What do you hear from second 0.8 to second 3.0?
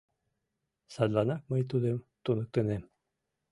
Садланак мый тудым туныктынем.